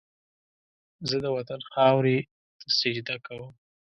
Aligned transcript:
زه 1.09 1.15
د 1.23 1.25
وطن 1.35 1.61
خاورې 1.71 2.17
ته 2.59 2.67
سجده 2.79 3.15
کوم 3.25 3.51